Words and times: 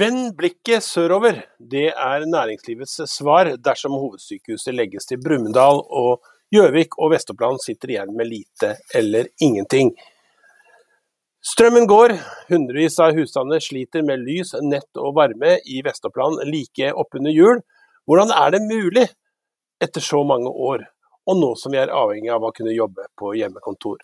Vend 0.00 0.36
blikket 0.38 0.84
sørover. 0.86 1.42
Det 1.58 1.90
er 1.90 2.22
næringslivets 2.24 3.02
svar 3.10 3.50
dersom 3.60 3.98
hovedsykehuset 3.98 4.72
legges 4.72 5.04
til 5.10 5.20
Brumunddal 5.20 5.82
og 5.82 6.22
Gjøvik 6.54 6.96
og 6.96 7.10
Vest-Oppland 7.12 7.60
sitter 7.60 7.92
igjen 7.92 8.14
med 8.16 8.30
lite 8.30 8.70
eller 8.96 9.28
ingenting. 9.44 9.90
Strømmen 11.52 11.88
går, 11.90 12.14
hundrevis 12.48 12.96
av 13.02 13.12
husstander 13.18 13.60
sliter 13.60 14.06
med 14.06 14.24
lys, 14.24 14.54
nett 14.64 15.02
og 15.02 15.18
varme 15.18 15.58
i 15.68 15.82
Vest-Oppland 15.84 16.46
like 16.48 16.92
oppunder 17.02 17.36
jul. 17.36 17.60
Hvordan 18.08 18.32
er 18.32 18.56
det 18.56 18.64
mulig 18.70 19.04
etter 19.84 20.04
så 20.06 20.22
mange 20.24 20.48
år, 20.48 20.86
og 21.28 21.42
nå 21.42 21.52
som 21.60 21.76
vi 21.76 21.82
er 21.82 21.92
avhengig 21.92 22.32
av 22.32 22.46
å 22.46 22.54
kunne 22.56 22.72
jobbe 22.76 23.10
på 23.20 23.34
hjemmekontor? 23.36 24.00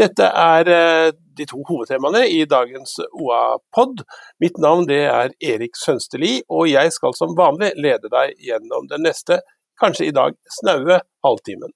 Dette 0.00 0.24
er 0.24 0.68
eh, 0.72 1.10
de 1.36 1.46
to 1.48 1.60
hovedtemaene 1.68 2.22
i 2.32 2.44
dagens 2.48 2.94
OA-pod. 3.10 4.00
Mitt 4.40 4.56
navn 4.62 4.88
er 4.92 5.34
Erik 5.44 5.76
Sønsteli, 5.76 6.38
og 6.48 6.70
jeg 6.70 6.94
skal 6.96 7.12
som 7.18 7.36
vanlig 7.36 7.74
lede 7.76 8.08
deg 8.12 8.32
gjennom 8.40 8.88
den 8.88 9.04
neste, 9.04 9.42
kanskje 9.80 10.08
i 10.08 10.16
dag 10.16 10.36
snaue, 10.60 11.02
halvtimen. 11.26 11.74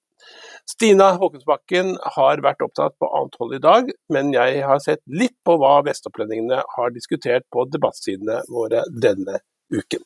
Stina 0.67 1.13
Håkonsbakken 1.21 1.93
har 2.17 2.41
vært 2.43 2.65
opptatt 2.65 2.97
på 2.99 3.07
annet 3.19 3.37
hold 3.39 3.55
i 3.55 3.63
dag, 3.63 3.93
men 4.11 4.33
jeg 4.33 4.65
har 4.65 4.81
sett 4.83 5.03
litt 5.07 5.37
på 5.45 5.55
hva 5.61 5.77
vestopplendingene 5.87 6.63
har 6.73 6.93
diskutert 6.95 7.45
på 7.53 7.69
debattsidene 7.71 8.41
våre 8.51 8.83
denne 8.91 9.39
uken. 9.71 10.03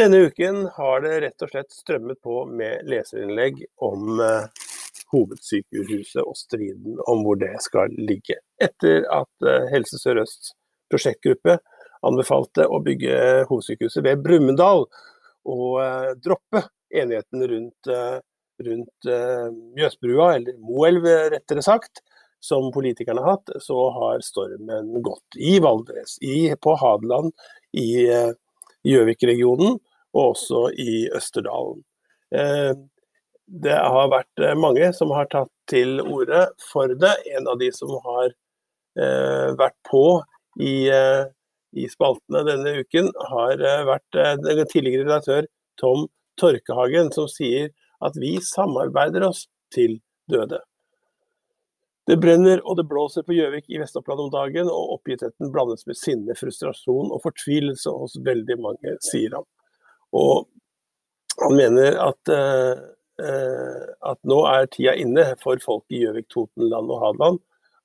Denne 0.00 0.16
uken 0.16 0.68
har 0.72 1.02
det 1.04 1.18
rett 1.20 1.42
og 1.44 1.50
slett 1.52 1.74
strømmet 1.76 2.16
på 2.24 2.46
med 2.48 2.86
leserinnlegg 2.88 3.58
om 3.84 4.22
eh, 4.24 4.46
hovedsykehuset 5.12 6.22
og 6.22 6.38
striden 6.40 6.94
om 7.04 7.20
hvor 7.26 7.36
det 7.36 7.50
skal 7.60 7.92
ligge. 8.08 8.38
Etter 8.64 9.04
at 9.12 9.44
eh, 9.44 9.66
Helse 9.74 10.00
Sør-Østs 10.00 10.54
prosjektgruppe 10.88 11.58
anbefalte 12.08 12.64
å 12.64 12.80
bygge 12.86 13.18
hovedsykehuset 13.50 14.06
ved 14.06 14.22
Brumunddal 14.24 14.86
og 15.44 15.66
eh, 15.84 16.08
droppe 16.16 16.64
enigheten 16.96 17.44
rundt, 17.52 17.92
rundt 18.70 19.10
Mjøsbrua, 19.76 20.30
eller 20.38 20.56
Moelv 20.64 21.04
rettere 21.36 21.62
sagt, 21.62 22.00
som 22.40 22.72
politikerne 22.72 23.20
har 23.20 23.36
hatt, 23.36 23.52
så 23.60 23.84
har 24.00 24.24
stormen 24.24 24.96
gått 25.04 25.36
i 25.36 25.58
Valdres, 25.60 26.16
i, 26.24 26.48
på 26.56 26.74
Hadeland, 26.80 27.30
i 27.76 28.08
Gjøvik-regionen 28.88 29.76
og 30.14 30.32
også 30.32 30.68
i 30.78 31.06
Østerdalen. 31.16 31.82
Eh, 32.34 32.72
det 33.64 33.76
har 33.76 34.12
vært 34.12 34.42
eh, 34.42 34.56
mange 34.58 34.92
som 34.96 35.12
har 35.14 35.30
tatt 35.32 35.50
til 35.70 36.00
orde 36.02 36.46
for 36.70 36.92
det. 37.02 37.14
En 37.36 37.48
av 37.50 37.58
de 37.60 37.70
som 37.74 37.92
har 38.06 38.30
eh, 38.30 39.50
vært 39.58 39.76
på 39.90 40.04
i, 40.60 40.90
i 40.90 41.84
spaltene 41.88 42.42
denne 42.48 42.80
uken, 42.82 43.06
har 43.30 43.60
vært 43.86 44.18
tidligere 44.72 45.06
redaktør 45.06 45.46
Tom 45.78 46.08
Torkehagen, 46.40 47.12
som 47.14 47.28
sier 47.30 47.70
at 48.04 48.18
vi 48.18 48.34
samarbeider 48.42 49.28
oss 49.28 49.44
til 49.72 50.00
døde. 50.30 50.58
Det 52.10 52.16
brenner 52.18 52.58
og 52.66 52.80
det 52.80 52.88
blåser 52.90 53.22
på 53.22 53.36
Gjøvik 53.36 53.68
i 53.70 53.78
Vest-Oppland 53.78 54.24
om 54.24 54.30
dagen, 54.32 54.66
og 54.66 54.96
oppgittheten 54.96 55.52
blandes 55.54 55.86
med 55.86 55.98
sinne, 56.00 56.34
frustrasjon 56.34 57.12
og 57.14 57.22
fortvilelse 57.22 57.92
hos 57.94 58.16
veldig 58.26 58.56
mange, 58.58 58.96
sier 59.06 59.38
han. 59.38 59.46
Og 60.16 60.48
han 61.40 61.56
mener 61.56 61.98
at, 62.02 62.28
eh, 62.28 62.80
eh, 63.24 63.84
at 64.10 64.18
nå 64.28 64.40
er 64.50 64.66
tida 64.72 64.96
inne 64.98 65.24
for 65.42 65.60
folk 65.62 65.84
i 65.92 66.02
Gjøvik, 66.04 66.28
Totenland 66.32 66.90
og 66.90 67.04
Hadeland. 67.04 67.38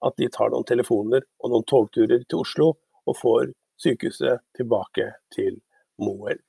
At 0.05 0.17
de 0.19 0.27
tar 0.29 0.51
noen 0.51 0.67
telefoner 0.67 1.23
og 1.41 1.53
noen 1.53 1.67
togturer 1.69 2.25
til 2.25 2.41
Oslo 2.41 2.73
og 3.05 3.17
får 3.19 3.53
sykehuset 3.81 4.43
tilbake 4.57 5.11
til 5.33 5.59
Moelv. 6.01 6.41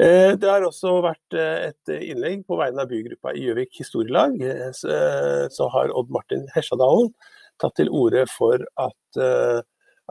Eh, 0.00 0.32
det 0.40 0.48
har 0.48 0.64
også 0.64 0.94
vært 1.04 1.36
et 1.36 1.92
innlegg 1.92 2.46
på 2.48 2.56
vegne 2.56 2.84
av 2.84 2.90
bygruppa 2.90 3.34
i 3.36 3.44
Gjøvik 3.48 3.82
historielag. 3.82 4.36
Så 4.72 5.68
har 5.74 5.92
Odd 5.96 6.12
Martin 6.12 6.46
Hesjadalen 6.54 7.12
tatt 7.60 7.76
til 7.76 7.92
orde 7.92 8.24
for 8.32 8.64
at, 8.80 9.20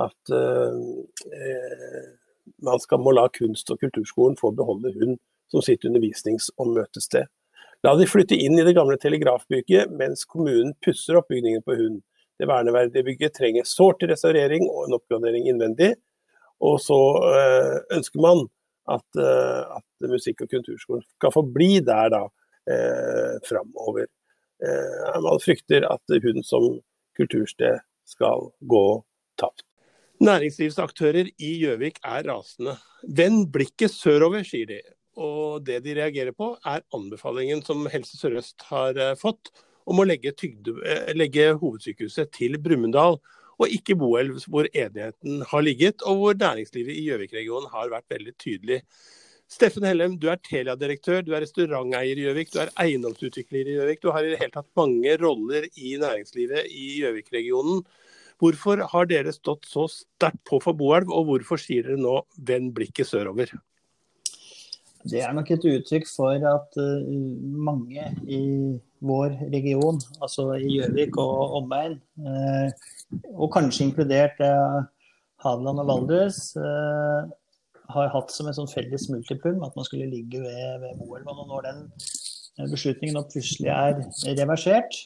at 0.05 0.33
man 2.65 2.79
skal 2.79 3.01
må 3.01 3.13
la 3.15 3.27
kunst- 3.33 3.71
og 3.71 3.79
kulturskolen 3.81 4.37
få 4.39 4.51
beholde 4.55 4.93
hun 4.95 5.17
som 5.49 5.63
sitt 5.65 5.85
undervisnings- 5.87 6.51
og 6.57 6.73
møtested. 6.75 7.29
La 7.83 7.95
de 7.95 8.07
flytte 8.09 8.35
inn 8.35 8.59
i 8.59 8.65
det 8.67 8.75
gamle 8.75 8.97
telegrafbygget 8.99 9.91
mens 9.95 10.25
kommunen 10.27 10.75
pusser 10.85 11.19
opp 11.19 11.29
bygningen 11.31 11.63
på 11.63 11.77
Hund. 11.79 12.01
Det 12.39 12.47
verneverdige 12.47 13.05
bygget 13.07 13.35
trenger 13.39 13.67
sårt 13.67 14.03
restaurering 14.07 14.67
og 14.67 14.87
en 14.87 14.97
oppgradering 14.99 15.47
innvendig. 15.47 15.93
Og 16.59 16.79
så 16.83 16.99
øh, 17.31 17.77
ønsker 17.95 18.19
man 18.23 18.45
at, 18.91 19.07
øh, 19.15 19.77
at, 19.79 20.11
musikk- 20.11 20.43
og 20.43 20.51
kulturskolen 20.51 21.03
skal 21.07 21.33
få 21.35 21.43
bli 21.55 21.79
der 21.79 22.11
da 22.11 22.23
øh, 22.71 23.35
framover. 23.47 24.07
Eh, 24.59 25.21
man 25.23 25.39
frykter 25.43 25.87
at 25.87 26.19
Hund 26.23 26.43
som 26.43 26.81
kultursted 27.15 27.79
skal 28.07 28.51
gå 28.67 28.85
tapt. 29.39 29.68
Næringslivsaktører 30.19 31.29
i 31.39 31.49
Gjøvik 31.61 32.01
er 32.03 32.25
rasende. 32.27 32.73
Vend 33.07 33.45
blikket 33.53 33.93
sørover, 33.93 34.43
sier 34.43 34.67
de. 34.67 34.79
Og 35.19 35.63
det 35.63 35.77
de 35.85 35.95
reagerer 35.95 36.35
på, 36.35 36.51
er 36.67 36.83
anbefalingen 36.95 37.61
som 37.63 37.87
Helse 37.91 38.19
Sør-Øst 38.19 38.65
har 38.67 38.99
eh, 38.99 39.15
fått 39.19 39.53
om 39.89 40.01
å 40.01 40.05
legge, 40.07 40.33
tygde, 40.35 40.75
eh, 40.83 41.13
legge 41.15 41.53
hovedsykehuset 41.61 42.33
til 42.35 42.59
Brumunddal, 42.59 43.15
og 43.59 43.75
ikke 43.75 43.95
Boelv, 43.99 44.43
hvor 44.47 44.67
enigheten 44.71 45.45
har 45.47 45.63
ligget, 45.63 46.03
og 46.03 46.19
hvor 46.19 46.37
næringslivet 46.39 46.95
i 46.95 47.07
Gjøvik-regionen 47.07 47.71
har 47.71 47.91
vært 47.91 48.11
veldig 48.11 48.35
tydelig. 48.39 48.81
Steffen 49.49 49.87
Hellem, 49.87 50.19
du 50.19 50.27
er 50.29 50.39
Telia-direktør, 50.45 51.23
du 51.25 51.31
er 51.33 51.45
restauranteier 51.45 52.19
i 52.19 52.27
Gjøvik, 52.27 52.51
du 52.53 52.59
er 52.61 52.75
eiendomsutvikler 52.83 53.71
i 53.71 53.79
Gjøvik. 53.79 54.03
Du 54.03 54.11
har 54.13 54.27
i 54.27 54.35
det 54.35 54.43
hele 54.43 54.53
tatt 54.53 54.69
mange 54.77 55.15
roller 55.23 55.65
i 55.73 55.95
næringslivet 55.99 56.67
i 56.69 56.91
Gjøvik-regionen. 56.99 57.81
Hvorfor 58.39 58.85
har 58.87 59.07
dere 59.09 59.33
stått 59.35 59.67
så 59.67 59.85
sterkt 59.91 60.39
på 60.47 60.61
for 60.63 60.77
Boelv, 60.77 61.11
og 61.11 61.27
hvorfor 61.27 61.59
sier 61.59 61.83
dere 61.83 61.99
nå 61.99 62.21
'vend 62.37 62.71
blikket 62.75 63.09
sørover'? 63.09 63.57
Det 65.07 65.21
er 65.23 65.31
nok 65.31 65.47
et 65.51 65.63
uttrykk 65.63 66.07
for 66.11 66.43
at 66.43 66.77
uh, 66.79 67.07
mange 67.67 68.03
i 68.27 68.41
vår 68.99 69.35
region, 69.53 69.99
altså 70.19 70.49
i 70.59 70.73
Gjøvik 70.75 71.15
og 71.17 71.55
omegn, 71.61 71.99
uh, 72.19 72.67
og 73.35 73.51
kanskje 73.55 73.87
inkludert 73.87 74.39
uh, 74.43 74.83
Hadeland 75.39 75.79
og 75.79 75.87
Valdres, 75.87 76.51
har 77.89 78.09
hatt 78.13 78.31
som 78.31 78.49
en 78.49 78.53
sånn 78.53 78.67
felles 78.69 79.07
multiplum 79.09 79.63
at 79.63 79.75
man 79.79 79.85
skulle 79.87 80.09
ligge 80.11 80.41
ved, 80.43 80.81
ved 80.83 80.99
OL. 80.99 81.23
Og 81.23 81.47
når 81.47 81.63
den 81.65 81.79
beslutningen 82.69 83.15
nå 83.15 83.23
plutselig 83.31 83.71
er 83.71 84.03
reversert, 84.37 84.97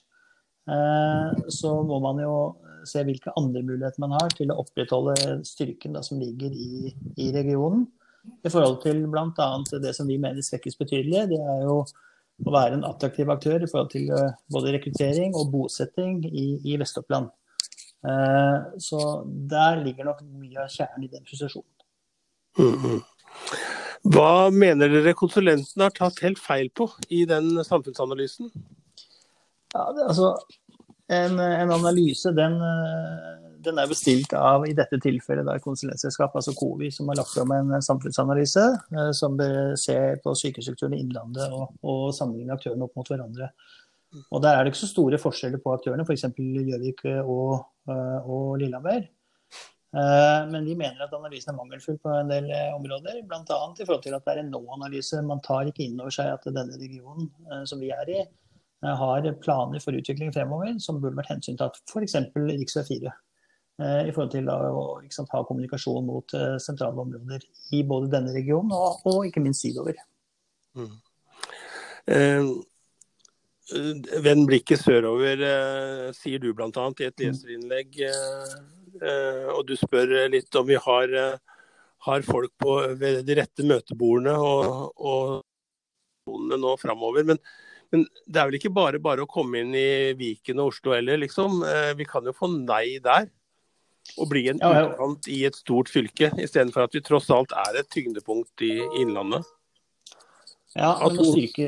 så 1.53 1.71
må 1.85 1.99
man 2.03 2.19
jo 2.19 2.33
se 2.89 3.03
hvilke 3.05 3.33
andre 3.39 3.63
muligheter 3.65 4.01
man 4.03 4.15
har 4.17 4.33
til 4.37 4.51
å 4.51 4.59
opprettholde 4.63 5.39
styrken 5.47 5.97
da, 5.97 6.03
som 6.05 6.21
ligger 6.21 6.53
i, 6.53 6.93
i, 7.17 7.29
regionen. 7.35 7.85
I 8.43 8.51
forhold 8.51 8.81
til 8.83 9.03
bl.a. 9.11 9.47
det 9.83 9.93
som 9.97 10.07
vi 10.07 10.19
mener 10.21 10.43
svekkes 10.45 10.79
betydelig. 10.79 11.27
Det 11.33 11.39
er 11.39 11.63
jo 11.65 11.81
å 12.43 12.53
være 12.53 12.79
en 12.79 12.87
attraktiv 12.87 13.29
aktør 13.29 13.63
i 13.63 13.69
forhold 13.69 13.91
til 13.93 14.11
eh, 14.15 14.35
både 14.51 14.73
rekruttering 14.75 15.35
og 15.37 15.51
bosetting 15.53 16.23
i, 16.27 16.47
i 16.65 16.77
Vest-Oppland. 16.81 17.31
Uh, 18.03 18.75
så 18.83 18.97
der 19.23 19.77
ligger 19.79 20.09
nok 20.09 20.25
mye 20.27 20.65
av 20.65 20.71
kjernen 20.71 21.05
i 21.05 21.11
den 21.11 21.23
frustrasjonen. 21.23 21.69
Mm 22.59 22.73
-hmm. 22.81 22.97
Hva 24.11 24.49
mener 24.51 24.91
dere 24.91 25.13
konsulentene 25.15 25.87
har 25.87 25.95
tatt 25.95 26.19
helt 26.25 26.39
feil 26.39 26.69
på 26.75 26.89
i 27.09 27.23
den 27.25 27.63
samfunnsanalysen? 27.63 28.51
Ja, 29.73 29.85
det, 29.95 30.03
altså, 30.09 30.33
en, 31.13 31.39
en 31.39 31.71
analyse 31.71 32.31
den, 32.35 32.57
den, 33.63 33.79
er 33.79 33.89
bestilt 33.89 34.33
av 34.37 34.65
i 34.67 34.75
dette 34.77 34.99
tilfellet 35.03 35.47
da, 35.47 35.55
konsulentselskapet, 35.63 36.41
altså 36.41 36.53
COVI, 36.57 36.89
som 36.93 37.09
har 37.11 37.19
lagt 37.19 37.33
fram 37.35 37.53
en 37.55 37.73
samfunnsanalyse 37.83 38.65
eh, 38.93 39.11
som 39.17 39.39
ser 39.79 40.19
på 40.23 40.35
sykehusstrukturen 40.39 40.97
i 40.97 41.01
Innlandet 41.03 41.53
og, 41.53 41.73
og 41.81 42.03
sammenligner 42.15 42.57
aktørene 42.57 42.87
opp 42.87 42.99
mot 42.99 43.09
hverandre. 43.13 43.49
Og 44.29 44.43
Der 44.43 44.53
er 44.53 44.61
det 44.61 44.73
ikke 44.73 44.83
så 44.83 44.91
store 44.91 45.17
forskjeller 45.21 45.61
på 45.63 45.73
aktørene, 45.73 46.05
f.eks. 46.05 46.27
Gjøvik 46.37 47.05
og, 47.23 47.63
eh, 47.89 48.19
og 48.29 48.59
Lillehammer. 48.61 49.07
Eh, 49.93 50.43
men 50.49 50.67
de 50.67 50.77
mener 50.77 51.01
at 51.05 51.15
analysen 51.17 51.53
er 51.53 51.57
mangelfull 51.57 51.97
på 52.01 52.13
en 52.19 52.29
del 52.29 52.51
områder. 52.75 53.23
Bl.a. 53.25 53.41
i 53.43 53.87
forhold 53.87 54.05
til 54.05 54.17
at 54.17 54.27
det 54.27 54.35
er 54.35 54.43
en 54.43 54.53
nå-analyse. 54.53 55.23
Man 55.25 55.41
tar 55.45 55.69
ikke 55.69 55.87
inn 55.87 55.99
over 55.99 56.13
seg 56.13 56.33
at 56.35 56.47
denne 56.49 56.77
regionen 56.77 57.29
som 57.69 57.81
vi 57.81 57.93
er 57.93 58.13
i, 58.13 58.21
Eh, 58.21 58.42
har 58.83 59.27
planer 59.43 59.79
for 59.83 59.95
utvikling 59.95 60.33
fremover 60.35 60.75
som 60.83 60.99
burde 61.01 61.17
vært 61.19 61.31
hensyntatt, 61.35 61.79
f.eks. 61.89 62.17
rv. 62.35 62.65
4. 62.89 63.13
I 63.83 64.11
forhold 64.13 64.29
til 64.35 64.49
å 64.53 64.83
sant, 65.11 65.31
ha 65.33 65.39
kommunikasjon 65.47 66.05
mot 66.05 66.35
uh, 66.37 66.59
sentrale 66.61 66.99
områder 67.01 67.41
i 67.73 67.79
både 67.89 68.11
denne 68.11 68.35
regionen 68.35 68.69
og, 68.75 69.01
og 69.09 69.25
ikke 69.25 69.41
minst 69.41 69.65
sydover. 69.65 69.97
Mm. 70.77 70.91
Eh, 72.13 72.51
Vend 74.21 74.45
blikket 74.45 74.83
sørover, 74.83 75.39
sier 76.13 76.41
du 76.43 76.49
bl.a. 76.53 76.69
i 76.99 77.05
et 77.07 77.21
leserinnlegg. 77.23 77.95
Og 79.55 79.61
du 79.65 79.71
spør 79.79 80.11
litt 80.29 80.59
om 80.59 80.67
vi 80.67 80.75
har, 80.83 81.15
har 82.05 82.25
folk 82.27 82.51
på 82.59 82.75
ved 82.99 83.23
de 83.25 83.37
rette 83.39 83.65
møtebordene 83.65 84.35
og, 84.35 84.91
og 84.99 86.59
nå 86.59 86.75
framover. 86.83 87.25
Men, 87.31 87.39
men, 87.93 88.03
det 88.25 88.41
er 88.41 88.49
vel 88.49 88.57
ikke 88.59 88.73
bare 88.73 88.99
bare 89.03 89.23
å 89.23 89.29
komme 89.29 89.61
inn 89.63 89.71
i 89.77 90.11
Viken 90.19 90.59
og 90.63 90.73
Oslo 90.73 90.95
heller, 90.97 91.21
liksom. 91.21 91.61
Vi 91.97 92.07
kan 92.09 92.25
jo 92.25 92.35
få 92.35 92.49
nei 92.53 92.97
der. 93.03 93.29
Og 94.19 94.27
bli 94.27 94.47
en 94.51 94.59
utkant 94.59 95.27
i 95.31 95.43
et 95.47 95.55
stort 95.55 95.87
fylke, 95.89 96.33
istedenfor 96.35 96.87
at 96.87 96.95
vi 96.97 97.01
tross 97.05 97.29
alt 97.31 97.53
er 97.55 97.79
et 97.79 97.91
tyngdepunkt 97.93 98.65
i 98.65 98.75
Innlandet. 98.99 99.47
Ja, 100.73 101.09
styrke, 101.13 101.67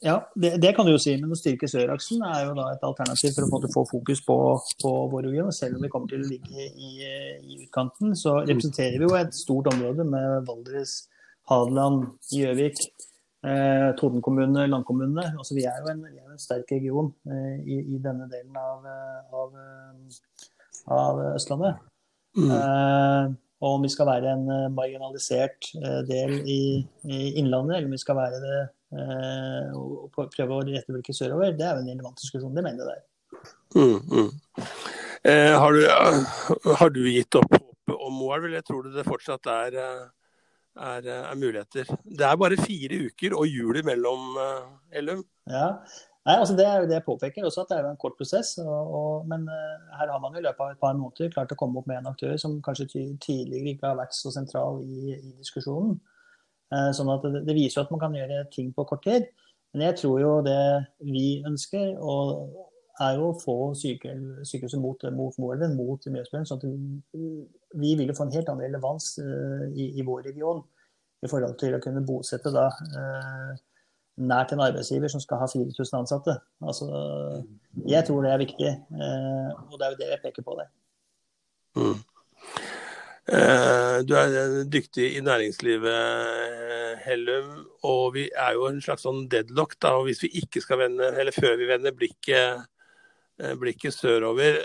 ja 0.00 0.14
det, 0.34 0.54
det, 0.62 0.70
kan 0.76 0.86
du 0.86 0.94
jo 0.94 1.00
si. 1.00 1.12
Men 1.20 1.34
å 1.34 1.36
styrke 1.36 1.68
søraksen 1.68 2.22
er 2.24 2.46
jo 2.46 2.54
da 2.56 2.70
et 2.72 2.84
alternativ 2.88 3.34
for 3.36 3.58
å 3.58 3.72
få 3.72 3.84
fokus 3.90 4.22
på, 4.24 4.36
på 4.80 4.92
vår 5.12 5.28
region. 5.28 5.52
Selv 5.52 5.76
om 5.76 5.84
vi 5.84 5.90
kommer 5.92 6.08
til 6.12 6.24
å 6.24 6.30
ligge 6.30 6.64
i, 6.64 6.94
i, 6.96 7.58
utkanten, 7.66 8.16
så 8.16 8.38
representerer 8.46 8.96
vi 8.96 9.04
jo 9.04 9.18
et 9.18 9.36
stort 9.36 9.68
område 9.74 10.08
med 10.08 10.48
Valdres, 10.48 11.02
Hadeland, 11.50 12.08
Gjøvik, 12.32 12.80
eh, 13.46 13.88
Tordenkommunene, 14.00 14.66
landkommunene. 14.72 15.30
Altså, 15.38 15.56
vi 15.56 15.64
er 15.70 15.80
jo 15.80 15.90
en, 15.92 16.04
er 16.10 16.34
en 16.34 16.42
sterk 16.42 16.70
region 16.74 17.12
eh, 17.30 17.56
i, 17.62 17.80
i, 17.80 17.98
denne 18.02 18.28
delen 18.32 18.58
av, 18.60 18.86
av, 19.42 19.58
av 20.98 21.24
Østlandet. 21.34 21.82
Mm. 22.36 22.50
Eh, 22.52 23.34
og 23.64 23.78
om 23.78 23.84
vi 23.86 23.90
skal 23.92 24.08
være 24.10 24.32
en 24.36 24.48
eh, 24.52 24.72
marginalisert 24.72 25.70
eh, 25.80 26.00
del 26.08 26.34
i, 26.44 26.60
i 27.08 27.20
Innlandet, 27.40 27.78
eller 27.78 27.88
om 27.88 27.94
vi 27.96 28.02
skal 28.02 28.18
være 28.18 28.40
det 28.42 28.58
eh, 28.60 29.70
og 29.76 30.10
prøve 30.12 30.58
å 30.58 30.64
rette 30.66 30.92
blikket 30.92 31.16
sørover, 31.16 31.54
det 31.56 31.64
er 31.64 31.78
jo 31.78 31.84
en 31.84 31.92
relevant 31.94 32.20
diskusjon. 32.20 32.52
Det 32.56 32.64
mener 32.66 32.84
jeg 32.84 32.90
det 32.90 32.96
er. 32.98 33.06
Mm, 33.76 34.00
mm. 34.12 34.28
Eh, 35.26 35.54
har, 35.56 35.72
du, 35.72 36.68
har, 36.82 36.92
du, 36.92 37.00
gitt 37.08 37.40
opp 37.40 37.48
håpet 37.56 37.96
om 37.96 38.20
Moelv, 38.20 38.50
eller 38.50 38.66
tror 38.66 38.84
du 38.84 38.92
det 38.92 39.06
fortsatt 39.08 39.48
er, 39.50 39.80
er, 40.76 41.08
er, 41.16 41.38
muligheter? 41.38 41.88
Det 42.04 42.26
er 42.26 42.36
bare 42.40 42.58
fire 42.60 43.00
uker 43.08 43.36
og 43.38 43.48
jul 43.48 43.80
imellom, 43.82 44.36
Ellum. 44.92 45.24
Ja, 45.50 45.72
Nei, 46.26 46.34
altså 46.42 46.56
Det 46.58 46.64
er 46.66 46.80
jo 46.82 46.86
det 46.90 46.96
jeg 46.96 47.06
påpeker 47.06 47.44
også, 47.46 47.62
at 47.62 47.68
det 47.70 47.76
er 47.76 47.84
jo 47.84 47.90
en 47.92 48.00
kort 48.02 48.16
prosess. 48.18 48.56
Og, 48.58 48.94
og, 48.98 49.26
men 49.30 49.44
uh, 49.46 49.94
her 49.98 50.10
har 50.10 50.18
man 50.18 50.34
jo 50.34 50.40
i 50.42 50.46
løpet 50.46 50.64
av 50.64 50.72
et 50.72 50.80
par 50.82 50.96
måneder 50.98 51.30
klart 51.30 51.52
å 51.54 51.58
komme 51.60 51.78
opp 51.78 51.86
med 51.86 52.00
en 52.00 52.10
aktør 52.10 52.34
som 52.42 52.56
kanskje 52.66 52.88
tidligere 53.22 53.76
ikke 53.76 53.86
har 53.86 54.00
vært 54.00 54.16
så 54.16 54.32
sentral 54.34 54.80
i, 54.82 55.14
i 55.14 55.36
diskusjonen. 55.38 56.00
Sånn 56.66 57.12
at 57.12 57.22
det, 57.22 57.44
det, 57.46 57.54
viser 57.54 57.78
jo 57.78 57.84
at 57.84 57.92
man 57.94 58.00
kan 58.02 58.16
gjøre 58.18 58.40
ting 58.50 58.72
på 58.74 58.84
kort 58.90 59.04
tid. 59.06 59.28
Men 59.70 59.84
jeg 59.86 60.00
tror 60.00 60.16
jo 60.18 60.32
det 60.42 60.62
vi 61.06 61.44
ønsker, 61.46 61.92
og 62.02 62.48
er 63.04 63.18
jo 63.18 63.30
å 63.30 63.36
få 63.40 63.56
sykehuset 63.76 64.80
mot, 64.80 65.02
mot 65.12 65.36
Moelven, 65.42 65.76
mot 65.76 66.00
Mjøsbjørn. 66.00 66.46
Sånn 66.48 66.62
at 66.62 66.66
vi 67.76 67.92
vil 67.98 68.08
jo 68.08 68.16
få 68.16 68.26
en 68.26 68.34
helt 68.34 68.48
annen 68.48 68.64
relevans 68.68 69.12
uh, 69.20 69.66
i, 69.72 69.92
i, 69.98 70.04
vår 70.06 70.24
region 70.30 70.62
i 71.24 71.30
forhold 71.30 71.58
til 71.60 71.76
å 71.76 71.82
kunne 71.84 72.04
bosette 72.06 72.52
da 72.54 72.68
nært 74.16 74.52
en 74.54 74.64
arbeidsgiver 74.64 75.10
som 75.12 75.20
skal 75.20 75.40
ha 75.42 75.48
4000 75.50 75.98
ansatte. 76.00 76.36
Altså, 76.64 76.88
jeg 77.88 78.04
tror 78.06 78.24
det 78.24 78.32
er 78.32 78.42
viktig, 78.42 78.72
eh, 78.72 79.50
og 79.68 79.76
det 79.78 79.86
er 79.86 79.92
jo 79.92 80.00
det 80.00 80.10
jeg 80.12 80.22
peker 80.24 80.46
på 80.46 80.56
der. 80.60 80.70
Mm. 81.76 81.98
Eh, 83.36 83.98
du 84.06 84.14
er 84.16 84.64
dyktig 84.70 85.10
i 85.16 85.24
næringslivet, 85.24 86.54
Hellum, 87.06 87.66
og 87.84 88.14
vi 88.14 88.24
er 88.32 88.54
jo 88.56 88.70
en 88.70 88.80
slags 88.82 89.04
sånn 89.06 89.26
deadlock. 89.30 89.76
da, 89.82 89.96
og 89.98 90.08
Hvis 90.08 90.22
vi 90.24 90.32
ikke 90.40 90.62
skal 90.64 90.80
vende, 90.80 91.12
eller 91.20 91.34
før 91.34 91.56
vi 91.60 91.68
vender 91.68 91.92
blikket, 91.92 92.34
eh, 92.34 92.64
blikket 93.60 93.94
sørover 93.94 94.62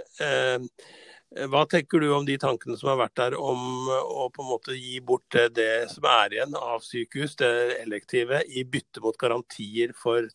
Eh, 1.36 1.48
hva 1.48 1.64
tenker 1.70 2.04
du 2.04 2.10
om 2.12 2.26
de 2.28 2.36
tankene 2.40 2.76
som 2.80 2.92
har 2.92 3.00
vært 3.06 3.20
der 3.20 3.36
om 3.40 3.88
eh, 3.88 4.08
å 4.24 4.28
på 4.34 4.44
en 4.44 4.50
måte 4.52 4.76
gi 4.76 5.00
bort 5.04 5.38
det 5.56 5.88
som 5.94 6.08
er 6.12 6.36
igjen 6.36 6.58
av 6.60 6.84
sykehus, 6.84 7.38
det 7.40 7.52
elektive, 7.80 8.44
i 8.48 8.66
bytte 8.68 9.04
mot 9.04 9.18
garantier 9.18 9.96
for 9.98 10.28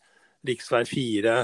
rv. 0.46 0.86
4, 0.88 1.34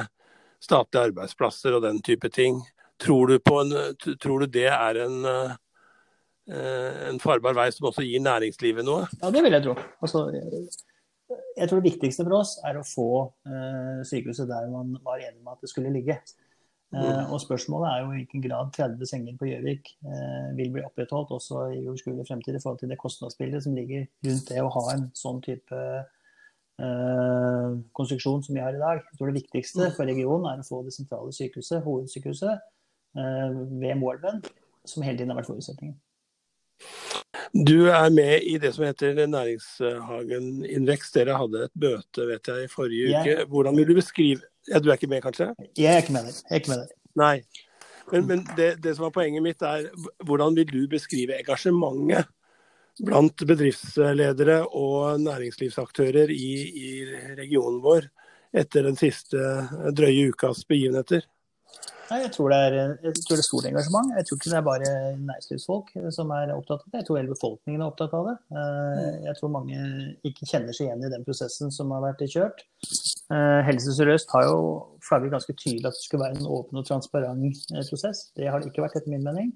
statlige 0.62 1.10
arbeidsplasser 1.10 1.76
og 1.76 1.84
den 1.84 2.00
type 2.06 2.30
ting? 2.32 2.62
Tror 3.02 3.32
du, 3.32 3.36
en, 3.50 3.74
tror 4.22 4.44
du 4.44 4.52
det 4.54 4.68
er 4.70 5.00
en, 5.04 5.18
eh, 5.26 5.56
en, 7.10 7.18
farbar 7.20 7.56
vei 7.58 7.68
som 7.74 7.90
også 7.90 8.06
gir 8.06 8.22
næringslivet 8.24 8.86
noe? 8.86 9.08
Ja, 9.20 9.32
det 9.34 9.42
vil 9.44 9.56
jeg 9.58 9.66
tro. 9.66 9.74
Altså, 10.00 10.28
jeg 10.32 11.68
tror 11.68 11.82
det 11.82 11.90
viktigste 11.90 12.24
for 12.24 12.38
oss 12.38 12.54
er 12.68 12.78
å 12.78 12.86
få 12.86 13.10
sykehuset 14.06 14.48
der 14.48 14.70
man 14.70 14.94
var 15.04 15.20
enig 15.20 15.40
med 15.42 15.56
at 15.56 15.66
det 15.66 15.72
skulle 15.72 15.92
ligge. 15.92 16.20
Eh, 16.92 17.32
og 17.32 17.40
Spørsmålet 17.40 17.88
er 17.88 18.00
jo 18.02 18.08
i 18.10 18.16
hvilken 18.18 18.42
grad 18.44 18.72
30 18.76 19.08
senger 19.08 19.36
på 19.40 19.48
Gjøvik 19.48 19.94
eh, 20.04 20.48
vil 20.58 20.72
bli 20.74 20.82
opprettholdt 20.84 21.32
også 21.32 21.62
i 21.72 21.86
overskuelig 21.86 22.26
fremtid 22.28 22.58
i 22.58 22.60
forhold 22.60 22.82
til 22.82 22.92
det 22.92 22.98
kostnadsbildet 23.00 23.64
som 23.64 23.76
ligger 23.78 24.04
rundt 24.26 24.50
det 24.50 24.60
å 24.60 24.72
ha 24.74 24.82
en 24.92 25.06
sånn 25.16 25.40
type 25.44 25.78
eh, 25.80 27.70
konstruksjon 27.96 28.44
som 28.44 28.58
vi 28.58 28.64
har 28.64 28.76
i 28.76 28.82
dag. 28.82 29.00
Jeg 29.08 29.18
tror 29.18 29.32
Det 29.32 29.40
viktigste 29.40 29.88
for 29.96 30.12
regionen 30.12 30.50
er 30.52 30.60
å 30.60 30.68
få 30.68 30.82
det 30.84 30.92
sentrale 30.92 31.32
sykehuset, 31.32 31.80
hovedsykehuset, 31.86 32.68
eh, 33.16 33.58
ved 33.80 33.96
Moelven, 34.02 34.44
som 34.84 35.06
hele 35.06 35.16
tiden 35.16 35.32
har 35.32 35.40
vært 35.40 35.52
forutsetningen. 35.54 35.96
Du 37.52 37.88
er 37.88 38.08
med 38.12 38.44
i 38.48 38.58
det 38.60 38.74
som 38.74 38.84
heter 38.84 39.26
Næringshagen 39.28 40.64
Inveks. 40.64 41.12
Dere 41.12 41.36
hadde 41.36 41.66
et 41.66 41.74
møte 41.76 42.24
vet 42.28 42.48
jeg, 42.48 42.64
i 42.64 42.72
forrige 42.72 43.12
uke. 43.12 43.44
Hvordan 43.48 43.76
vil 43.76 43.88
du 43.90 43.94
beskrive 43.98 44.51
ja, 44.68 44.78
Du 44.78 44.90
er 44.90 44.98
ikke 44.98 45.10
med, 45.10 45.22
kanskje? 45.24 45.52
Jeg 45.78 45.90
er 45.92 46.04
ikke 46.04 46.16
med 46.16 46.28
der. 46.28 46.38
Jeg 46.48 46.56
er 46.56 46.62
ikke 46.62 46.74
med 46.74 46.84
der. 46.84 46.94
Nei. 47.18 47.36
Men, 48.12 48.26
men 48.28 48.44
det, 48.56 48.70
det, 48.84 48.96
som 48.96 49.06
er 49.06 49.14
poenget 49.14 49.44
mitt, 49.44 49.62
er 49.62 49.88
hvordan 50.26 50.56
vil 50.56 50.70
du 50.70 50.80
beskrive 50.90 51.38
engasjementet 51.38 52.28
blant 53.00 53.44
bedriftsledere 53.48 54.58
og 54.76 55.20
næringslivsaktører 55.22 56.32
i, 56.34 56.50
i 56.86 56.90
regionen 57.38 57.80
vår 57.84 58.10
etter 58.52 58.84
den 58.84 58.98
siste 59.00 59.38
drøye 59.96 60.32
ukas 60.32 60.66
begivenheter? 60.68 61.24
Nei, 62.12 62.18
jeg 62.26 62.32
tror, 62.34 62.52
det 62.52 62.58
er, 62.66 62.74
jeg 63.06 63.14
tror 63.24 63.38
det 63.38 63.40
er 63.40 63.46
stort 63.46 63.66
engasjement. 63.70 64.10
Jeg 64.18 64.26
tror 64.28 64.38
ikke 64.38 64.50
det 64.52 64.56
er 64.58 64.66
bare 64.66 64.88
næringslivsfolk 65.16 65.92
som 66.12 66.32
er 66.36 66.52
opptatt 66.52 66.82
av 66.82 66.90
det. 66.90 66.98
Jeg 67.00 67.08
tror 67.08 67.18
hele 67.20 67.32
befolkningen 67.32 67.80
er 67.80 67.88
opptatt 67.88 68.16
av 68.18 68.28
det. 68.28 68.34
Eh, 68.52 69.14
jeg 69.30 69.38
tror 69.38 69.52
mange 69.54 69.78
ikke 70.28 70.48
kjenner 70.50 70.76
seg 70.76 70.90
igjen 70.90 71.06
i 71.06 71.12
den 71.14 71.24
prosessen 71.24 71.72
som 71.72 71.94
har 71.96 72.04
vært 72.04 72.26
kjørt. 72.34 72.66
Eh, 73.32 73.60
Helse 73.66 73.94
Sør-Øst 73.96 74.32
har 74.34 74.46
jo 74.48 74.58
flagget 75.08 75.32
ganske 75.32 75.54
tydelig 75.56 75.88
at 75.88 75.96
det 75.96 76.04
skulle 76.04 76.24
være 76.24 76.38
en 76.40 76.50
åpen 76.56 76.80
og 76.80 76.86
transparent 76.88 77.62
eh, 77.72 77.84
prosess. 77.88 78.26
Det 78.36 78.50
har 78.50 78.60
det 78.60 78.70
ikke 78.70 78.84
vært, 78.84 78.98
etter 79.00 79.12
min 79.12 79.24
mening. 79.26 79.52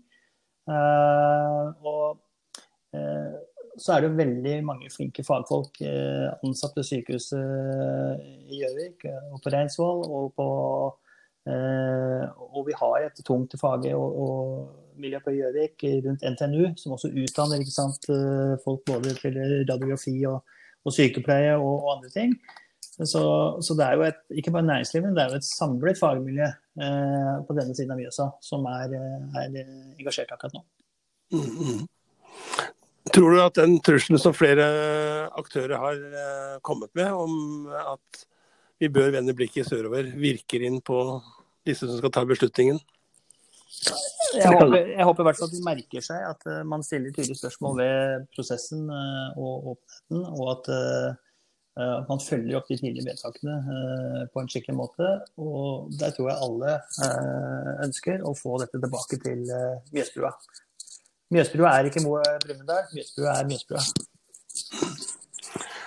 Og 1.87 2.23
så 3.78 3.92
er 3.92 4.00
det 4.00 4.09
jo 4.09 4.18
veldig 4.18 4.54
mange 4.66 4.88
flinke 4.90 5.23
fagfolk 5.23 5.78
ansatt 5.85 6.75
ved 6.75 6.87
sykehuset 6.88 8.25
i 8.50 8.62
Gjøvik 8.64 9.04
og 9.30 9.37
på 9.45 9.52
Reinsvoll 9.52 10.02
og 10.09 10.33
på 10.35 10.47
Eh, 11.47 12.25
og 12.56 12.64
vi 12.66 12.75
har 12.75 13.04
et 13.06 13.21
tungt 13.25 13.54
fag- 13.61 13.87
og, 13.95 14.16
og 14.23 14.99
miljø 14.99 15.21
på 15.23 15.35
Gjøvik 15.37 15.85
rundt 16.06 16.25
NTNU, 16.26 16.73
som 16.80 16.97
også 16.97 17.12
utdanner 17.14 17.62
sant, 17.71 18.09
eh, 18.11 18.56
folk 18.64 18.83
både 18.88 19.14
til 19.21 19.38
radiografi 19.71 20.16
og, 20.26 20.40
og 20.83 20.97
sykepleie 20.97 21.54
og, 21.54 21.75
og, 21.85 21.90
andre 21.97 22.11
ting. 22.11 22.35
Så, 22.96 23.22
så, 23.60 23.74
det 23.76 23.84
er 23.84 23.98
jo 23.98 24.04
et, 24.06 24.20
ikke 24.40 24.54
bare 24.54 24.64
næringslivet, 24.64 25.04
men 25.04 25.16
det 25.16 25.24
er 25.24 25.34
jo 25.34 25.40
et 25.40 25.44
samlet 25.44 25.98
fagmiljø 26.00 26.46
eh, 26.46 27.34
på 27.44 27.56
denne 27.58 27.76
siden 27.76 27.92
av 27.92 28.00
Mjøsa 28.00 28.30
som 28.40 28.64
er, 28.70 28.94
er 29.36 29.58
engasjert 29.60 30.32
akkurat 30.32 30.56
nå. 30.56 30.62
Mm 31.36 31.42
-hmm. 31.42 31.82
Tror 33.12 33.30
du 33.30 33.42
at 33.42 33.54
den 33.54 33.80
trusselen 33.80 34.18
som 34.18 34.34
flere 34.34 34.64
aktører 35.38 35.76
har 35.76 36.58
kommet 36.60 36.90
med, 36.94 37.12
om 37.12 37.66
at 37.66 38.26
vi 38.78 38.88
bør 38.88 39.10
vende 39.10 39.34
blikket 39.34 39.68
sørover, 39.68 40.02
virker 40.02 40.62
inn 40.62 40.80
på 40.80 41.22
disse 41.66 41.86
som 41.86 41.98
skal 41.98 42.12
ta 42.12 42.24
beslutningen? 42.24 42.80
Jeg 44.34 44.48
håper, 44.48 44.76
jeg 44.76 45.04
håper, 45.04 45.22
i 45.22 45.24
hvert 45.24 45.38
fall 45.38 45.48
at 45.48 45.54
de 45.54 45.64
merker 45.64 46.00
seg 46.00 46.22
at 46.30 46.66
man 46.66 46.82
stiller 46.82 47.10
tydelige 47.10 47.38
spørsmål 47.38 47.78
ved 47.78 48.26
prosessen 48.34 48.90
og 49.36 49.66
åpenheten, 49.66 50.24
og 50.40 50.50
at 50.50 50.68
uh, 51.80 51.99
man 52.09 52.23
følger 52.23 52.59
opp 52.59 52.71
de 52.71 52.78
tidlige 52.80 53.06
vedtakene 53.06 54.28
på 54.33 54.42
en 54.42 54.50
skikkelig 54.52 54.76
måte. 54.78 55.11
Og 55.40 55.92
der 56.00 56.14
tror 56.16 56.33
jeg 56.33 56.42
alle 56.49 56.78
ønsker 57.87 58.25
å 58.26 58.35
få 58.37 58.59
dette 58.64 58.80
tilbake 58.83 59.21
til 59.23 59.45
Mjøsbrua. 59.92 60.33
Mjøsbrua 61.35 61.75
er 61.75 61.90
ikke 61.90 62.04
Moe 62.04 62.23
Brumunddal, 62.45 62.88
Mjøsbrua 62.95 63.38
er 63.40 63.49
Mjøsbrua. 63.50 63.83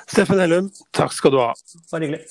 Steffen 0.09 0.41
Hellum, 0.41 0.71
takk 0.95 1.13
skal 1.13 1.35
du 1.35 1.37
ha. 1.39 1.51
Bare 1.91 2.07
hyggelig. 2.07 2.23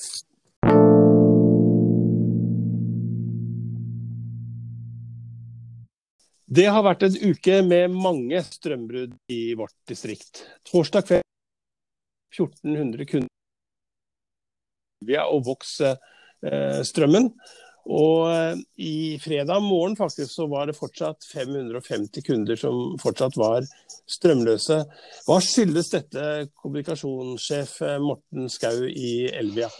Det 6.49 6.65
har 6.65 6.81
vært 6.81 7.05
en 7.05 7.17
uke 7.29 7.59
med 7.61 7.93
mange 7.93 8.39
strømbrudd 8.41 9.13
i 9.29 9.41
vårt 9.57 9.75
distrikt. 9.89 10.43
Torsdag 10.65 11.05
kveld 11.05 11.25
1400 12.33 13.05
kunder 13.09 13.38
og 15.29 15.45
Vox 15.47 15.79
eh. 15.81 17.29
Og 17.89 18.29
eh, 18.29 18.59
i 18.85 19.17
fredag 19.21 19.63
morgen 19.65 19.95
faktisk 19.97 20.31
så 20.31 20.45
var 20.51 20.67
det 20.69 20.77
fortsatt 20.77 21.25
550 21.31 22.25
kunder 22.25 22.59
som 22.59 22.97
fortsatt 23.01 23.37
var 23.39 23.65
strømløse. 24.09 24.83
Hva 25.25 25.37
skyldes 25.41 25.89
dette, 25.95 26.25
kommunikasjonssjef 26.59 27.79
eh, 27.87 27.97
Morten 28.03 28.51
Skau 28.51 28.83
i 28.85 29.13
Elvia? 29.31 29.71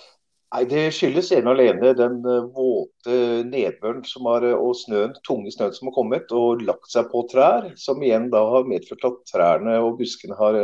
Nei, 0.49 0.63
Det 0.65 0.87
skyldes 0.97 1.29
ene 1.37 1.51
og 1.51 1.59
alene 1.59 1.93
den 1.93 2.23
våte 2.55 3.19
nedbøren 3.45 4.01
har, 4.25 4.47
og 4.57 4.73
snøen, 4.79 5.13
tunge 5.27 5.53
snøen 5.53 5.75
som 5.77 5.91
har 5.91 5.97
kommet 5.99 6.33
og 6.33 6.63
lagt 6.65 6.89
seg 6.89 7.11
på 7.11 7.27
trær. 7.29 7.69
Som 7.77 8.01
igjen 8.01 8.31
da 8.33 8.41
har 8.55 8.65
medført 8.65 9.05
at 9.05 9.21
trærne 9.29 9.77
og 9.83 9.99
buskene 10.01 10.39
har 10.39 10.57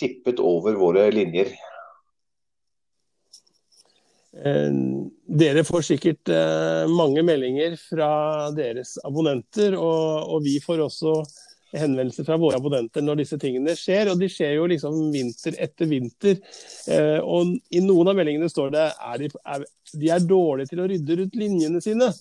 tippet 0.00 0.40
over 0.40 0.80
våre 0.80 1.10
linjer. 1.12 1.52
Eh, 4.44 4.72
dere 5.26 5.64
får 5.64 5.82
sikkert 5.90 6.28
eh, 6.28 6.84
mange 6.92 7.22
meldinger 7.24 7.76
fra 7.80 8.10
deres 8.56 8.96
abonnenter, 9.06 9.76
og, 9.78 10.32
og, 10.34 10.42
vi 10.44 10.58
får 10.60 10.82
også 10.86 11.16
henvendelser 11.76 12.24
fra 12.24 12.36
våre 12.40 12.60
abonnenter 12.60 13.02
når 13.04 13.22
disse 13.22 13.38
tingene 13.40 13.74
skjer. 13.78 14.12
Og 14.12 14.20
de 14.20 14.28
skjer 14.32 14.56
jo 14.58 14.68
liksom 14.70 14.98
vinter 15.14 15.56
etter 15.66 15.90
vinter. 15.90 16.38
Eh, 16.92 17.18
og 17.20 17.56
i 17.70 17.82
noen 17.84 18.12
av 18.12 18.18
meldingene 18.18 18.50
står 18.52 18.72
det 18.76 18.86
at 18.92 19.24
de, 19.24 19.32
er, 19.56 19.66
de 19.96 20.12
er 20.14 20.28
dårlige 20.28 20.72
til 20.72 20.84
å 20.84 20.90
rydde 20.92 21.20
rundt 21.22 21.40
linjene 21.40 21.82
sine. 21.84 22.12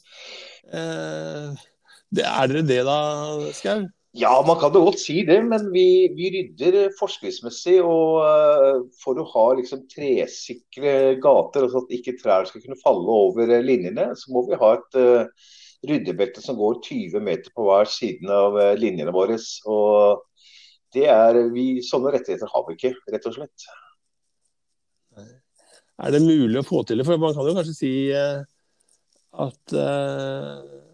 er 0.72 2.48
dere 2.48 2.66
det 2.66 2.82
da, 2.88 3.00
Skau? 3.56 3.86
Ja, 4.16 4.32
man 4.48 4.56
kan 4.62 4.72
jo 4.72 4.86
godt 4.86 5.02
si 5.02 5.18
det, 5.28 5.42
men 5.44 5.66
vi, 5.74 6.08
vi 6.16 6.30
rydder 6.32 6.94
forskriftsmessig. 6.96 7.82
Og 7.84 8.22
uh, 8.24 8.86
for 9.02 9.20
å 9.20 9.26
ha 9.34 9.46
liksom, 9.58 9.82
tresikre 9.92 10.94
gater, 11.24 11.66
altså 11.66 11.82
at 11.84 11.92
ikke 11.98 12.16
trær 12.22 12.48
skal 12.48 12.64
kunne 12.64 12.80
falle 12.80 13.18
over 13.28 13.52
uh, 13.52 13.64
linjene, 13.66 14.14
så 14.16 14.32
må 14.32 14.46
vi 14.48 14.60
ha 14.62 14.72
et 14.78 15.00
uh, 15.02 15.50
ryddebelte 15.90 16.44
som 16.44 16.56
går 16.60 16.80
20 16.86 17.26
meter 17.28 17.52
på 17.52 17.68
hver 17.68 17.92
siden 17.92 18.32
av 18.32 18.56
linjene 18.80 19.12
våre. 19.16 19.36
Og 19.68 20.24
det 20.96 21.10
er 21.12 21.42
vi, 21.52 21.68
Sånne 21.84 22.16
rettigheter 22.16 22.50
har 22.54 22.64
vi 22.70 22.80
ikke, 22.80 22.96
rett 23.12 23.28
og 23.28 23.36
slett. 23.36 23.68
Er 25.96 26.12
det 26.12 26.24
mulig 26.24 26.60
å 26.60 26.68
få 26.68 26.86
til 26.88 27.00
det? 27.00 27.08
For 27.08 27.20
man 27.20 27.36
kan 27.36 27.52
jo 27.52 27.58
kanskje 27.60 27.76
si 27.76 27.94
at 28.16 29.76
Eh, 29.76 30.85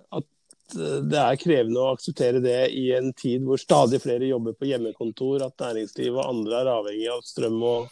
det 0.76 1.20
er 1.20 1.40
krevende 1.40 1.82
å 1.82 1.92
akseptere 1.96 2.42
det 2.44 2.60
i 2.78 2.92
en 2.98 3.12
tid 3.18 3.44
hvor 3.48 3.60
stadig 3.62 4.02
flere 4.04 4.30
jobber 4.30 4.56
på 4.58 4.70
hjemmekontor, 4.70 5.44
at 5.46 5.62
næringsliv 5.62 6.16
og 6.16 6.28
andre 6.28 6.62
er 6.62 6.72
avhengig 6.76 7.12
av 7.14 7.22
strøm 7.28 7.60
og, 7.60 7.92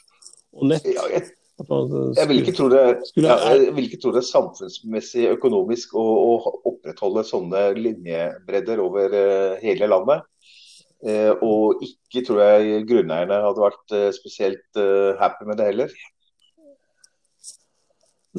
og 0.55 0.71
nett. 0.71 0.87
Ja, 0.89 1.05
jeg, 1.11 1.29
jeg, 1.59 2.27
vil 2.29 2.41
ikke 2.41 2.55
tro 2.55 2.69
det, 2.71 2.83
ja, 3.19 3.37
jeg 3.51 3.75
vil 3.75 3.89
ikke 3.89 4.01
tro 4.03 4.13
det 4.15 4.23
er 4.23 4.29
samfunnsmessig 4.29 5.27
økonomisk 5.35 5.95
å, 5.99 6.03
å 6.03 6.53
opprettholde 6.71 7.25
sånne 7.27 7.63
linjebredder 7.77 8.83
over 8.83 9.15
uh, 9.15 9.55
hele 9.63 9.89
landet. 9.91 10.27
Uh, 10.99 11.31
og 11.45 11.83
ikke 11.85 12.25
tror 12.27 12.43
jeg 12.43 12.83
grunneierne 12.89 13.43
hadde 13.45 13.63
vært 13.63 13.97
spesielt 14.17 14.83
happy 15.19 15.47
med 15.47 15.59
det 15.59 15.71
heller. 15.71 15.97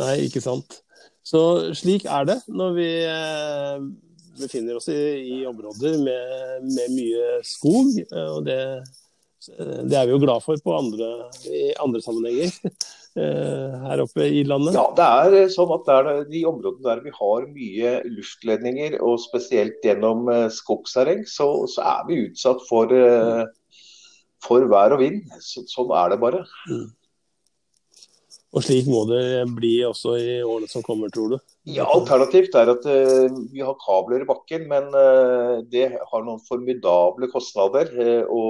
Nei, 0.00 0.14
ikke 0.28 0.42
sant. 0.44 0.80
Så 1.26 1.40
slik 1.76 2.06
er 2.08 2.26
det 2.28 2.38
når 2.48 2.76
vi 2.76 2.90
befinner 4.40 4.78
oss 4.78 4.88
i, 4.92 5.00
i 5.34 5.42
områder 5.48 5.98
med, 6.02 6.64
med, 6.68 6.94
mye 6.94 7.28
skog. 7.46 7.92
Eh, 8.04 8.30
og 8.36 8.46
det, 8.46 8.60
det, 9.48 9.96
er 9.96 10.06
vi 10.06 10.14
jo 10.14 10.22
glad 10.22 10.44
for 10.44 10.60
på 10.64 10.76
andre, 10.76 11.10
i 11.48 11.70
andre 11.80 12.02
sammenhenger 12.04 12.52
eh, 13.20 13.78
her 13.86 14.04
oppe 14.04 14.28
i 14.28 14.44
landet. 14.48 14.76
Ja, 14.76 14.86
det 14.96 15.08
er 15.22 15.38
eh, 15.42 15.52
sånn 15.52 15.74
at 15.76 15.88
der, 15.88 16.12
er 16.12 16.28
de 16.30 16.44
områdene 16.50 16.88
der 16.88 17.02
vi 17.06 17.14
har 17.16 17.48
mye 17.48 17.96
luftledninger, 18.18 19.00
og 19.00 19.20
spesielt 19.22 19.84
gjennom 19.86 20.30
skogsterreng, 20.54 21.26
så, 21.28 21.50
så, 21.70 21.84
er 21.96 22.06
vi 22.08 22.22
utsatt 22.28 22.64
for, 22.68 22.94
for 24.44 24.72
vær 24.72 24.96
og 24.96 25.04
vind. 25.04 25.22
Så, 25.44 25.66
sånn 25.70 25.92
er 25.96 26.14
det 26.14 26.22
bare. 26.24 26.46
Mm. 26.70 26.88
Og 28.50 28.64
slik 28.66 28.88
må 28.90 29.04
det 29.06 29.46
bli 29.54 29.76
også 29.86 30.16
i 30.18 30.30
årene 30.42 30.70
som 30.70 30.82
kommer, 30.82 31.10
tror 31.14 31.36
du? 31.36 31.36
Ja, 31.70 31.86
Alternativt 31.90 32.54
er 32.58 32.72
at 32.72 32.84
uh, 32.88 33.38
vi 33.52 33.62
har 33.64 33.78
kabler 33.82 34.24
i 34.24 34.28
bakken, 34.28 34.66
men 34.70 34.90
uh, 34.94 35.60
det 35.70 35.86
har 35.94 36.26
noen 36.26 36.42
formidable 36.46 37.30
kostnader 37.32 37.90
uh, 37.96 38.24
å, 38.26 38.42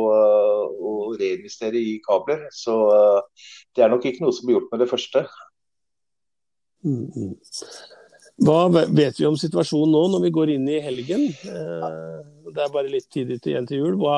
å, 0.73 0.97
reinvestere 1.21 1.81
i 1.81 1.99
kabler. 2.07 2.47
Så 2.55 2.77
det 3.77 3.85
er 3.85 3.93
nok 3.93 4.07
ikke 4.07 4.25
noe 4.25 4.37
som 4.37 4.49
blir 4.49 4.61
gjort 4.61 4.71
med 4.75 4.85
det 4.85 4.91
første. 4.91 5.25
Mm 6.85 7.07
-hmm. 7.15 7.35
Hva 8.41 8.69
vet 8.73 9.19
vi 9.21 9.27
om 9.29 9.37
situasjonen 9.37 9.93
nå 9.93 10.00
når 10.15 10.23
vi 10.25 10.31
går 10.33 10.50
inn 10.55 10.69
i 10.73 10.79
helgen? 10.81 11.27
Eh, 11.45 12.21
det 12.54 12.62
er 12.64 12.73
bare 12.73 12.90
litt 12.90 13.07
tidlig 13.12 13.38
igjen 13.47 13.66
til 13.69 13.85
jul. 13.85 13.95
Hva, 14.00 14.16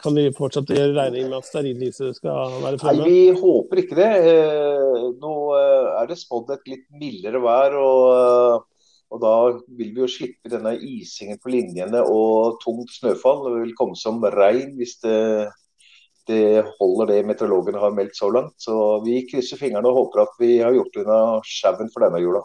kan 0.00 0.16
vi 0.16 0.26
fortsatt 0.36 0.72
gjøre 0.72 0.96
regning 0.96 1.28
med 1.30 1.38
at 1.40 1.48
stearinlyset 1.48 2.18
skal 2.18 2.56
være 2.64 2.80
fremme? 2.82 3.04
Nei, 3.04 3.14
Vi 3.14 3.38
håper 3.40 3.82
ikke 3.82 3.98
det. 3.98 4.10
Eh, 4.32 5.06
nå 5.22 5.32
eh, 5.58 5.88
er 6.00 6.10
det 6.10 6.18
spådd 6.20 6.52
et 6.56 6.68
litt 6.72 6.84
mildere 7.00 7.42
vær. 7.44 7.76
og, 7.80 8.66
og 9.10 9.24
Da 9.24 9.34
vil 9.78 9.94
vi 9.94 10.04
jo 10.04 10.10
slippe 10.10 10.52
denne 10.52 10.76
isingen 10.76 11.40
på 11.42 11.54
linjene 11.54 12.04
og 12.06 12.60
tungt 12.64 12.92
snøfall. 12.98 13.44
Det 13.48 13.64
vil 13.64 13.74
komme 13.78 13.98
som 13.98 14.22
regn 14.22 14.76
hvis 14.78 14.98
det, 15.04 15.18
det 16.30 16.44
holder 16.78 17.14
det 17.14 17.20
meteorologene 17.32 17.82
har 17.82 17.96
meldt 17.96 18.18
så 18.18 18.30
langt. 18.32 18.56
Så 18.62 18.76
vi 19.06 19.22
krysser 19.30 19.60
fingrene 19.60 19.90
og 19.90 20.04
håper 20.04 20.26
at 20.26 20.40
vi 20.42 20.56
har 20.62 20.76
gjort 20.76 21.02
unna 21.04 21.20
sjauen 21.46 21.92
for 21.92 22.06
denne 22.06 22.22
jula. 22.22 22.44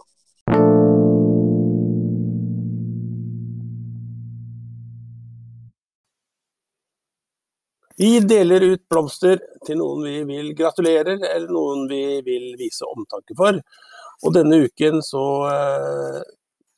Vi 7.97 8.19
deler 8.19 8.61
ut 8.61 8.81
blomster 8.91 9.39
til 9.65 9.79
noen 9.79 10.03
vi 10.03 10.15
vil 10.27 10.49
gratulere, 10.57 11.15
eller 11.15 11.47
noen 11.47 11.85
vi 11.87 12.01
vil 12.25 12.49
vise 12.59 12.87
omtanke 12.91 13.37
for. 13.39 13.59
Og 14.25 14.33
denne 14.35 14.65
uken 14.67 14.99
så 15.03 15.23
eh, 15.51 16.19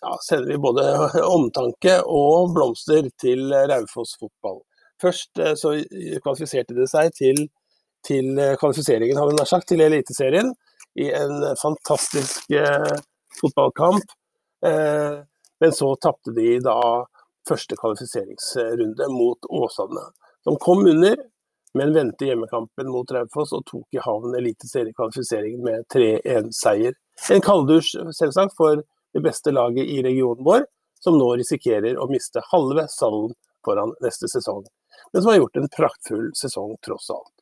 ja, 0.03 0.13
sender 0.27 0.51
vi 0.51 0.59
både 0.61 0.85
omtanke 1.37 1.99
og 2.05 2.53
blomster 2.53 3.09
til 3.21 3.49
Raufoss 3.49 4.17
fotball. 4.21 4.61
Først 5.01 5.41
eh, 5.41 5.55
så 5.57 5.73
kvalifiserte 6.21 6.77
det 6.77 6.89
seg 6.93 7.09
til, 7.17 7.47
til 8.05 8.37
kvalifiseringen, 8.61 9.17
har 9.17 9.29
vi 9.31 9.37
nær 9.39 9.49
sagt, 9.49 9.69
til 9.73 9.81
Eliteserien 9.85 10.53
i 10.97 11.11
en 11.13 11.55
fantastisk 11.61 12.51
eh, 12.51 12.93
fotballkamp. 13.41 14.03
Eh, 14.65 15.17
men 15.59 15.73
så 15.73 15.95
tapte 16.01 16.33
de 16.33 16.57
da 16.65 16.77
første 17.49 17.77
kvalifiseringsrunde 17.79 19.09
mot 19.13 19.49
Åsane. 19.49 20.07
De 20.47 20.55
kom 20.63 20.85
under, 20.87 21.17
men 21.75 21.93
vendte 21.93 22.25
hjemmekampen 22.29 22.87
mot 22.87 23.11
Raufoss 23.11 23.51
og 23.51 23.65
tok 23.67 23.97
i 23.97 23.99
havn 23.99 24.35
eliteseriekvalifiseringen 24.39 25.65
med 25.65 25.83
3-1-seier. 25.91 26.95
En 27.35 27.43
kalddusj 27.43 27.97
selvsagt 28.15 28.55
for 28.55 28.79
det 28.79 29.23
beste 29.25 29.51
laget 29.51 29.91
i 29.91 29.99
regionen 30.05 30.45
vår, 30.47 30.63
som 31.03 31.17
nå 31.19 31.33
risikerer 31.41 31.99
å 31.99 32.07
miste 32.07 32.39
halve 32.53 32.87
salen 32.93 33.35
foran 33.67 33.91
neste 34.05 34.29
sesong, 34.31 34.63
men 35.11 35.21
som 35.21 35.33
har 35.33 35.41
gjort 35.41 35.59
en 35.59 35.69
praktfull 35.75 36.29
sesong 36.39 36.77
tross 36.87 37.11
alt. 37.11 37.33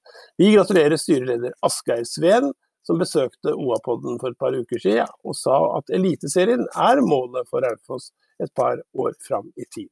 Vi 0.42 0.50
gratulerer 0.56 0.98
styreleder 0.98 1.54
Asgeir 1.66 2.08
Sveen, 2.10 2.56
som 2.86 2.98
besøkte 3.02 3.54
OA-podden 3.54 4.18
for 4.22 4.34
et 4.34 4.42
par 4.42 4.58
uker 4.58 4.82
siden 4.82 5.14
og 5.26 5.38
sa 5.38 5.60
at 5.78 5.94
Eliteserien 5.94 6.66
er 6.74 7.06
målet 7.06 7.46
for 7.50 7.62
Raufoss 7.66 8.12
et 8.42 8.50
par 8.58 8.82
år 8.98 9.14
fram 9.30 9.54
i 9.62 9.70
tid. 9.70 9.90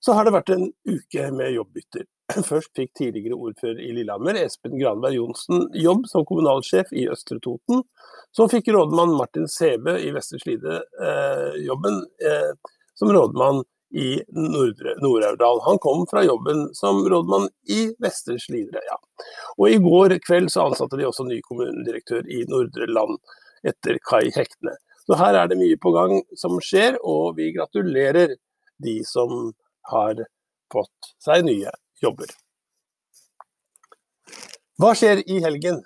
Så 0.00 0.16
har 0.16 0.24
det 0.24 0.32
vært 0.34 0.52
en 0.54 0.70
uke 0.88 1.26
med 1.36 1.52
jobbbytter. 1.54 2.06
Først 2.50 2.72
fikk 2.76 2.92
tidligere 2.98 3.36
ordfører 3.36 3.80
i 3.84 3.90
Lillehammer, 3.96 4.38
Espen 4.40 4.78
Granberg 4.80 5.18
Johnsen, 5.18 5.66
jobb 5.76 6.06
som 6.10 6.24
kommunalsjef 6.28 6.92
i 6.96 7.06
Østre 7.12 7.40
Toten. 7.44 7.84
Så 8.36 8.46
fikk 8.50 8.70
rådmann 8.74 9.16
Martin 9.18 9.48
Sebe 9.50 9.98
i 10.00 10.12
Vestre 10.14 10.40
Slide 10.42 10.78
eh, 10.78 11.60
jobben 11.66 12.00
eh, 12.24 12.52
som 12.98 13.12
rådmann 13.12 13.62
i 13.90 14.22
Nord-Aurdal. 14.30 15.60
Han 15.66 15.78
kom 15.82 16.04
fra 16.10 16.22
jobben 16.24 16.68
som 16.74 17.02
rådmann 17.10 17.48
i 17.68 17.88
Vestre 17.98 18.38
Slidre. 18.38 18.82
Ja. 18.86 18.98
Og 19.58 19.70
i 19.70 19.80
går 19.82 20.14
kveld 20.26 20.52
så 20.52 20.68
ansatte 20.68 20.98
de 21.00 21.08
også 21.08 21.26
ny 21.26 21.40
kommunedirektør 21.42 22.28
i 22.30 22.44
Nordre 22.48 22.86
Land 22.90 23.18
etter 23.66 23.98
Kai 24.06 24.30
Hektene. 24.36 24.76
Så 25.06 25.18
her 25.18 25.34
er 25.34 25.50
det 25.50 25.58
mye 25.58 25.78
på 25.80 25.90
gang 25.96 26.20
som 26.38 26.60
skjer, 26.62 27.00
og 27.02 27.34
vi 27.40 27.50
gratulerer 27.56 28.36
de 28.80 29.00
som 29.04 29.50
har 29.90 30.22
fått 30.72 31.12
seg 31.22 31.44
nye 31.46 31.72
jobber. 32.02 32.30
Hva 34.80 34.94
skjer 34.96 35.20
i 35.28 35.40
helgen? 35.44 35.82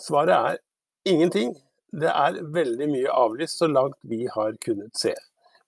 Svaret 0.00 0.34
er 0.34 0.58
ingenting. 1.06 1.52
Det 1.92 2.08
er 2.10 2.40
veldig 2.54 2.88
mye 2.90 3.12
avlyst 3.14 3.60
så 3.60 3.68
langt 3.70 3.98
vi 4.08 4.24
har 4.32 4.56
kunnet 4.64 4.96
se. 4.98 5.12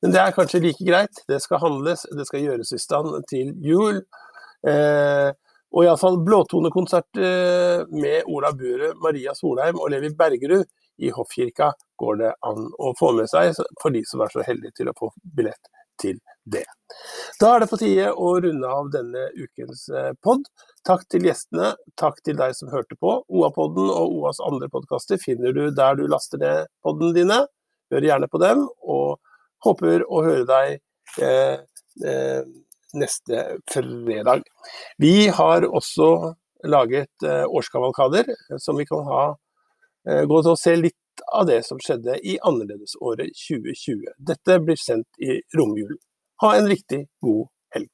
Men 0.03 0.15
det 0.15 0.21
er 0.21 0.35
kanskje 0.37 0.63
like 0.65 0.85
greit. 0.85 1.21
Det 1.29 1.39
skal 1.45 1.63
handles, 1.63 2.07
det 2.11 2.27
skal 2.29 2.43
gjøres 2.43 2.73
i 2.75 2.81
stand 2.81 3.15
til 3.31 3.53
jul. 3.63 4.01
Eh, 4.67 5.31
og 5.75 5.85
iallfall 5.85 6.19
blåtonekonsert 6.25 7.21
eh, 7.21 7.85
med 7.93 8.31
Ola 8.31 8.53
Bure, 8.57 8.95
Maria 9.03 9.35
Solheim 9.37 9.79
og 9.79 9.93
Levi 9.93 10.13
Bergerud 10.17 10.67
i 11.03 11.11
Hoffkirka 11.15 11.73
går 12.01 12.21
det 12.21 12.35
an 12.47 12.69
å 12.79 12.93
få 12.99 13.13
med 13.17 13.31
seg 13.31 13.55
for 13.83 13.95
de 13.95 14.05
som 14.09 14.23
er 14.25 14.33
så 14.33 14.45
heldige 14.47 14.81
til 14.81 14.91
å 14.91 14.97
få 14.99 15.11
billett 15.37 15.73
til 16.01 16.19
det. 16.45 16.65
Da 17.41 17.55
er 17.55 17.65
det 17.65 17.71
på 17.71 17.79
tide 17.81 18.11
å 18.13 18.35
runde 18.45 18.71
av 18.71 18.91
denne 18.93 19.27
ukens 19.37 19.87
eh, 19.89 20.13
pod. 20.25 20.45
Takk 20.87 21.07
til 21.13 21.27
gjestene, 21.29 21.73
takk 22.01 22.21
til 22.27 22.37
deg 22.39 22.55
som 22.57 22.73
hørte 22.73 22.97
på. 23.01 23.17
OA-podden 23.29 23.89
og 23.89 24.19
OAs 24.19 24.43
andre 24.45 24.69
podkaster 24.73 25.21
finner 25.23 25.55
du 25.57 25.69
der 25.75 25.97
du 25.99 26.05
laster 26.11 26.41
ned 26.43 26.69
podene 26.85 27.17
dine. 27.17 27.41
Hør 27.93 28.09
gjerne 28.09 28.29
på 28.33 28.41
dem, 28.43 28.67
og 28.83 29.21
håper 29.65 30.05
å 30.09 30.23
høre 30.25 30.47
deg 30.49 31.25
eh, 31.25 31.59
eh, 32.05 32.43
neste 32.95 33.45
fredag. 33.71 34.45
Vi 35.01 35.29
har 35.29 35.67
også 35.69 36.35
laget 36.65 37.27
eh, 37.27 37.45
årskavalkader 37.45 38.31
som 38.59 38.77
vi 38.79 38.87
kan 38.89 39.05
ha 39.09 39.25
eh, 40.09 40.23
gå 40.29 40.43
til 40.43 40.53
å 40.55 40.59
se 40.59 40.77
litt 40.79 40.99
av 41.33 41.47
det 41.47 41.63
som 41.67 41.79
skjedde 41.79 42.19
i 42.27 42.39
annerledesåret 42.43 43.35
2020. 43.49 44.15
Dette 44.19 44.59
blir 44.61 44.77
sendt 44.81 45.09
i 45.19 45.41
romjulen. 45.57 45.99
Ha 46.43 46.57
en 46.57 46.69
riktig 46.69 47.07
god 47.21 47.47
helg. 47.75 47.91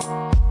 Thank 0.00 0.49